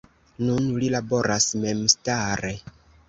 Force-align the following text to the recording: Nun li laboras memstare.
Nun 0.45 0.63
li 0.83 0.89
laboras 0.95 1.47
memstare. 1.67 2.55